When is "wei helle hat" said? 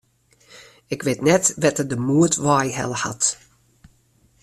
2.45-3.23